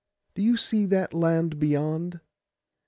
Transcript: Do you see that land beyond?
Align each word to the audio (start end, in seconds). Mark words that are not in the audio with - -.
Do 0.33 0.41
you 0.41 0.57
see 0.57 0.87
that 0.87 1.13
land 1.13 1.59
beyond? 1.59 2.21